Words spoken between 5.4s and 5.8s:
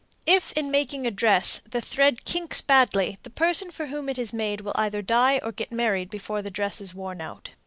or get